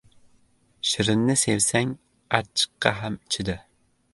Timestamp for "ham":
3.03-3.15